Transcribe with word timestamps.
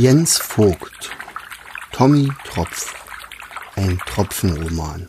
Jens 0.00 0.38
Vogt, 0.38 1.10
Tommy 1.90 2.28
Tropf, 2.44 2.94
ein 3.74 3.98
Tropfenroman. 4.06 5.08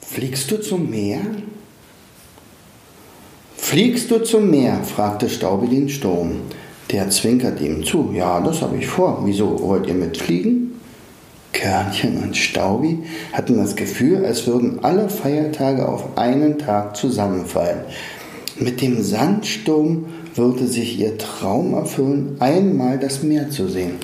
Fliegst 0.00 0.50
du 0.50 0.62
zum 0.62 0.88
Meer? 0.88 1.20
Fliegst 3.54 4.10
du 4.10 4.24
zum 4.24 4.50
Meer? 4.50 4.82
fragte 4.82 5.28
Staubi 5.28 5.68
den 5.68 5.90
Sturm. 5.90 6.40
Der 6.90 7.10
zwinkerte 7.10 7.66
ihm 7.66 7.84
zu. 7.84 8.12
Ja, 8.14 8.40
das 8.40 8.62
habe 8.62 8.78
ich 8.78 8.86
vor. 8.86 9.20
Wieso 9.26 9.60
wollt 9.60 9.86
ihr 9.86 9.92
mitfliegen? 9.92 10.80
Körnchen 11.52 12.22
und 12.22 12.34
Staubi 12.34 13.02
hatten 13.34 13.58
das 13.58 13.76
Gefühl, 13.76 14.24
als 14.24 14.46
würden 14.46 14.82
alle 14.82 15.10
Feiertage 15.10 15.86
auf 15.86 16.16
einen 16.16 16.58
Tag 16.58 16.96
zusammenfallen. 16.96 17.80
Mit 18.58 18.80
dem 18.80 19.02
Sandsturm 19.02 20.06
würde 20.34 20.66
sich 20.66 20.98
ihr 20.98 21.18
Traum 21.18 21.74
erfüllen, 21.74 22.36
einmal 22.38 22.98
das 22.98 23.22
Meer 23.22 23.50
zu 23.50 23.68
sehen. 23.68 23.96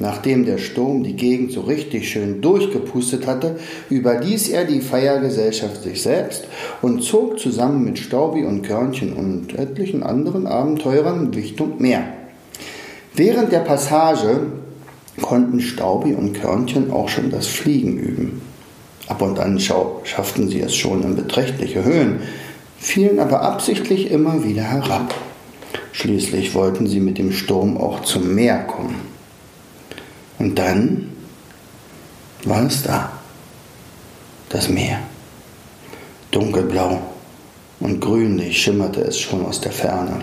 Nachdem 0.00 0.44
der 0.44 0.58
Sturm 0.58 1.04
die 1.04 1.14
Gegend 1.14 1.52
so 1.52 1.60
richtig 1.62 2.10
schön 2.10 2.40
durchgepustet 2.40 3.28
hatte, 3.28 3.56
überließ 3.90 4.48
er 4.48 4.64
die 4.64 4.80
Feiergesellschaft 4.80 5.82
sich 5.84 6.02
selbst 6.02 6.48
und 6.82 7.02
zog 7.02 7.38
zusammen 7.38 7.84
mit 7.84 7.98
Staubi 8.00 8.44
und 8.44 8.62
Körnchen 8.62 9.12
und 9.12 9.56
etlichen 9.56 10.02
anderen 10.02 10.48
Abenteurern 10.48 11.32
Richtung 11.32 11.80
Meer. 11.80 12.02
Während 13.14 13.52
der 13.52 13.60
Passage 13.60 14.40
konnten 15.22 15.60
Staubi 15.60 16.14
und 16.14 16.32
Körnchen 16.34 16.90
auch 16.90 17.08
schon 17.08 17.30
das 17.30 17.46
Fliegen 17.46 17.96
üben. 17.96 18.42
Ab 19.06 19.22
und 19.22 19.38
an 19.38 19.60
schafften 19.60 20.48
sie 20.48 20.60
es 20.60 20.74
schon 20.74 21.04
in 21.04 21.14
beträchtliche 21.14 21.84
Höhen, 21.84 22.20
fielen 22.84 23.18
aber 23.18 23.40
absichtlich 23.40 24.10
immer 24.10 24.44
wieder 24.44 24.62
herab. 24.62 25.14
Schließlich 25.92 26.54
wollten 26.54 26.86
sie 26.86 27.00
mit 27.00 27.16
dem 27.16 27.32
Sturm 27.32 27.78
auch 27.78 28.02
zum 28.02 28.34
Meer 28.34 28.58
kommen. 28.64 29.00
Und 30.38 30.58
dann 30.58 31.08
war 32.44 32.66
es 32.66 32.82
da, 32.82 33.10
das 34.50 34.68
Meer. 34.68 34.98
Dunkelblau 36.30 37.00
und 37.80 38.00
grünlich 38.00 38.60
schimmerte 38.60 39.00
es 39.00 39.18
schon 39.18 39.46
aus 39.46 39.62
der 39.62 39.72
Ferne. 39.72 40.20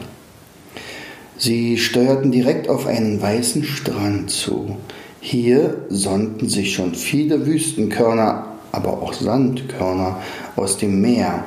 Sie 1.37 1.79
steuerten 1.79 2.31
direkt 2.31 2.69
auf 2.69 2.85
einen 2.85 3.19
weißen 3.19 3.63
Strand 3.63 4.29
zu. 4.29 4.77
Hier 5.19 5.77
sonnten 5.89 6.47
sich 6.47 6.75
schon 6.75 6.93
viele 6.93 7.47
Wüstenkörner, 7.47 8.49
aber 8.71 9.01
auch 9.01 9.13
Sandkörner 9.13 10.21
aus 10.55 10.77
dem 10.77 11.01
Meer 11.01 11.43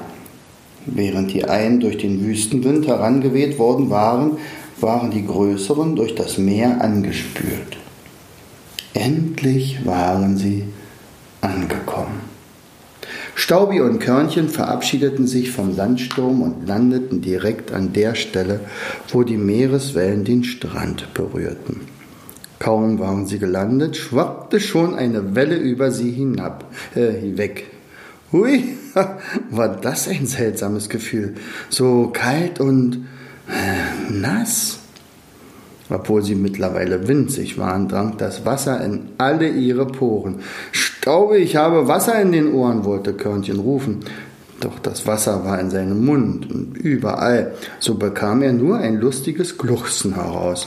Während 0.86 1.32
die 1.32 1.44
einen 1.44 1.80
durch 1.80 1.98
den 1.98 2.24
Wüstenwind 2.24 2.86
herangeweht 2.86 3.58
worden 3.58 3.90
waren, 3.90 4.38
waren 4.80 5.10
die 5.10 5.26
größeren 5.26 5.96
durch 5.96 6.14
das 6.14 6.38
Meer 6.38 6.80
angespült. 6.82 7.78
Endlich 8.92 9.84
waren 9.84 10.36
sie 10.36 10.64
angekommen. 11.40 12.20
Staubi 13.34 13.80
und 13.80 13.98
Körnchen 13.98 14.48
verabschiedeten 14.48 15.26
sich 15.26 15.50
vom 15.50 15.74
Sandsturm 15.74 16.40
und 16.40 16.68
landeten 16.68 17.20
direkt 17.20 17.72
an 17.72 17.92
der 17.92 18.14
Stelle, 18.14 18.60
wo 19.08 19.24
die 19.24 19.36
Meereswellen 19.36 20.24
den 20.24 20.44
Strand 20.44 21.12
berührten. 21.14 21.80
Kaum 22.60 22.98
waren 23.00 23.26
sie 23.26 23.38
gelandet, 23.38 23.96
schwappte 23.96 24.60
schon 24.60 24.94
eine 24.94 25.34
Welle 25.34 25.56
über 25.56 25.90
sie 25.90 26.12
hinab, 26.12 26.64
äh, 26.94 27.36
weg. 27.36 27.66
Hui, 28.34 28.64
war 29.50 29.68
das 29.68 30.08
ein 30.08 30.26
seltsames 30.26 30.88
Gefühl. 30.88 31.34
So 31.68 32.10
kalt 32.12 32.58
und 32.58 33.06
äh, 33.48 34.12
nass. 34.12 34.80
Obwohl 35.88 36.24
sie 36.24 36.34
mittlerweile 36.34 37.06
winzig 37.06 37.58
waren, 37.58 37.86
drang 37.86 38.16
das 38.16 38.44
Wasser 38.44 38.84
in 38.84 39.10
alle 39.18 39.48
ihre 39.48 39.86
Poren. 39.86 40.40
Staube, 40.72 41.38
ich 41.38 41.54
habe 41.54 41.86
Wasser 41.86 42.20
in 42.20 42.32
den 42.32 42.52
Ohren, 42.52 42.84
wollte 42.84 43.12
Körnchen 43.12 43.60
rufen. 43.60 44.00
Doch 44.58 44.80
das 44.80 45.06
Wasser 45.06 45.44
war 45.44 45.60
in 45.60 45.70
seinem 45.70 46.04
Mund 46.04 46.50
und 46.50 46.76
überall. 46.76 47.54
So 47.78 47.94
bekam 47.94 48.42
er 48.42 48.52
nur 48.52 48.78
ein 48.78 48.96
lustiges 48.96 49.58
Gluchsen 49.58 50.16
heraus. 50.16 50.66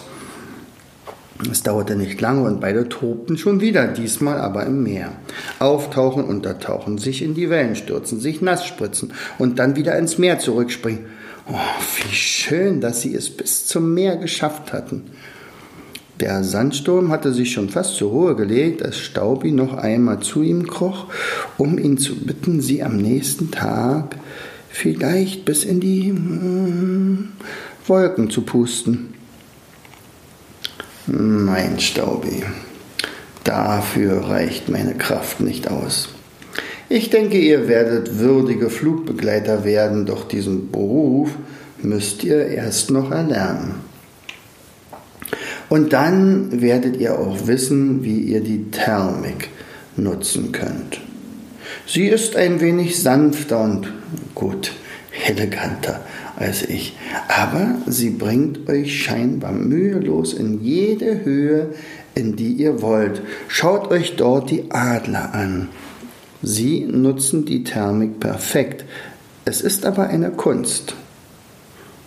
Es 1.52 1.62
dauerte 1.62 1.96
nicht 1.96 2.20
lange 2.20 2.44
und 2.44 2.60
beide 2.60 2.90
tobten 2.90 3.38
schon 3.38 3.62
wieder, 3.62 3.88
diesmal 3.88 4.40
aber 4.40 4.66
im 4.66 4.82
Meer. 4.82 5.12
Auftauchen, 5.60 6.24
untertauchen, 6.24 6.98
sich 6.98 7.22
in 7.22 7.36
die 7.36 7.50
Wellen 7.50 7.76
stürzen, 7.76 8.20
sich 8.20 8.42
nass 8.42 8.66
spritzen 8.66 9.14
und 9.38 9.60
dann 9.60 9.76
wieder 9.76 9.98
ins 9.98 10.18
Meer 10.18 10.40
zurückspringen. 10.40 11.06
Oh, 11.50 11.56
wie 12.02 12.14
schön, 12.14 12.82
dass 12.82 13.02
sie 13.02 13.14
es 13.16 13.30
bis 13.30 13.68
zum 13.68 13.94
Meer 13.94 14.18
geschafft 14.18 14.74
hatten. 14.74 15.04
Der 16.20 16.44
Sandsturm 16.44 17.12
hatte 17.12 17.32
sich 17.32 17.52
schon 17.52 17.70
fast 17.70 17.96
zur 17.96 18.10
Ruhe 18.10 18.36
gelegt, 18.36 18.84
als 18.84 18.98
Staubi 18.98 19.52
noch 19.52 19.76
einmal 19.76 20.20
zu 20.20 20.42
ihm 20.42 20.66
kroch, 20.66 21.06
um 21.58 21.78
ihn 21.78 22.00
zu 22.00 22.16
bitten, 22.16 22.60
sie 22.60 22.82
am 22.82 22.98
nächsten 22.98 23.52
Tag 23.52 24.16
vielleicht 24.70 25.46
bis 25.46 25.64
in 25.64 25.80
die 25.80 26.12
mm, 26.12 27.30
Wolken 27.86 28.32
zu 28.32 28.42
pusten. 28.42 29.14
Mein 31.10 31.80
Staubi, 31.80 32.44
dafür 33.46 34.30
reicht 34.30 34.68
meine 34.68 34.94
Kraft 34.94 35.40
nicht 35.40 35.70
aus. 35.70 36.10
Ich 36.90 37.10
denke, 37.10 37.38
ihr 37.38 37.70
werdet 37.70 38.20
würdige 38.20 38.70
Flugbegleiter 38.70 39.64
werden, 39.64 40.06
doch 40.06 40.28
diesen 40.28 40.70
Beruf 40.70 41.30
müsst 41.82 42.26
ihr 42.26 42.48
erst 42.48 42.92
noch 42.92 43.12
erlernen. 43.12 43.76
Und 45.70 45.94
dann 45.94 46.62
werdet 46.62 46.98
ihr 46.98 47.18
auch 47.18 47.48
wissen, 47.48 48.04
wie 48.04 48.20
ihr 48.20 48.42
die 48.42 48.70
Thermik 48.72 49.48
nutzen 49.96 50.52
könnt. 50.52 51.00
Sie 51.86 52.08
ist 52.08 52.36
ein 52.36 52.60
wenig 52.60 53.02
sanfter 53.02 53.62
und 53.62 53.94
gut, 54.36 54.74
eleganter 55.28 56.02
als 56.36 56.64
ich. 56.64 56.96
Aber 57.28 57.76
sie 57.86 58.12
bringt 58.12 58.70
euch 58.70 59.04
scheinbar 59.04 59.52
mühelos 59.52 60.34
in 60.34 60.64
jede 60.64 61.24
Höhe, 61.24 61.74
in 62.16 62.36
die 62.36 62.54
ihr 62.54 62.82
wollt. 62.82 63.22
Schaut 63.48 63.92
euch 63.92 64.16
dort 64.16 64.50
die 64.50 64.72
Adler 64.72 65.34
an. 65.34 65.70
Sie 66.42 66.86
nutzen 66.86 67.46
die 67.46 67.64
Thermik 67.64 68.20
perfekt. 68.20 68.86
Es 69.46 69.62
ist 69.62 69.86
aber 69.86 70.08
eine 70.08 70.32
Kunst. 70.32 70.96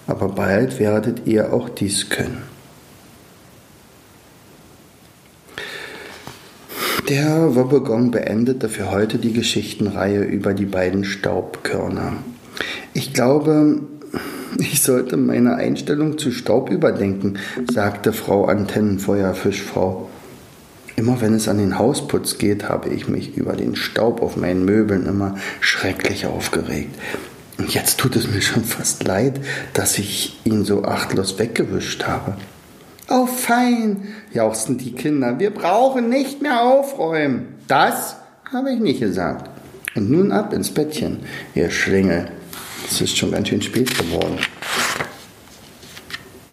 Aber 0.06 0.28
bald 0.28 0.78
werdet 0.78 1.26
ihr 1.26 1.52
auch 1.52 1.68
dies 1.68 2.08
können. 2.08 2.42
Der 7.08 7.56
Wobbegong 7.56 8.12
beendete 8.12 8.68
für 8.68 8.92
heute 8.92 9.18
die 9.18 9.32
Geschichtenreihe 9.32 10.22
über 10.22 10.54
die 10.54 10.66
beiden 10.66 11.02
Staubkörner. 11.02 12.12
Ich 12.92 13.12
glaube, 13.12 13.82
ich 14.58 14.82
sollte 14.82 15.16
meine 15.16 15.54
Einstellung 15.54 16.18
zu 16.18 16.32
Staub 16.32 16.70
überdenken, 16.70 17.38
sagte 17.72 18.12
Frau 18.12 18.46
Antennenfeuerfischfrau. 18.46 20.08
Immer 20.96 21.20
wenn 21.20 21.34
es 21.34 21.48
an 21.48 21.58
den 21.58 21.78
Hausputz 21.78 22.36
geht, 22.36 22.68
habe 22.68 22.90
ich 22.90 23.08
mich 23.08 23.36
über 23.36 23.54
den 23.54 23.76
Staub 23.76 24.20
auf 24.20 24.36
meinen 24.36 24.64
Möbeln 24.64 25.06
immer 25.06 25.36
schrecklich 25.60 26.26
aufgeregt. 26.26 26.94
Und 27.58 27.72
jetzt 27.72 27.98
tut 27.98 28.16
es 28.16 28.30
mir 28.30 28.42
schon 28.42 28.64
fast 28.64 29.04
leid, 29.04 29.40
dass 29.72 29.98
ich 29.98 30.40
ihn 30.44 30.64
so 30.64 30.84
achtlos 30.84 31.38
weggewischt 31.38 32.06
habe. 32.06 32.34
Oh, 33.08 33.26
fein, 33.26 34.08
jauchzten 34.32 34.78
die 34.78 34.92
Kinder. 34.92 35.38
Wir 35.38 35.50
brauchen 35.50 36.08
nicht 36.08 36.42
mehr 36.42 36.62
aufräumen. 36.62 37.54
Das 37.66 38.16
habe 38.52 38.72
ich 38.72 38.80
nicht 38.80 39.00
gesagt. 39.00 39.50
Und 39.94 40.10
nun 40.10 40.32
ab 40.32 40.52
ins 40.52 40.70
Bettchen, 40.70 41.20
ihr 41.54 41.70
Schlingel. 41.70 42.30
Es 42.88 43.00
ist 43.00 43.16
schon 43.16 43.32
ganz 43.32 43.48
schön 43.48 43.62
spät 43.62 43.96
geworden. 43.96 44.38